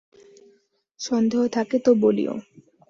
সন্দেহ 0.99 1.41
থাকে 1.47 1.77
তো 1.79 1.91
বলিও। 1.95 2.33